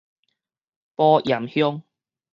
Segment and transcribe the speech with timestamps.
[0.95, 1.83] 埔鹽鄉